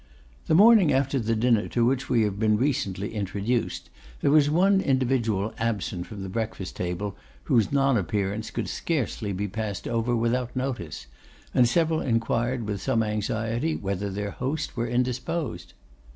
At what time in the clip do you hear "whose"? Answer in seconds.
7.43-7.71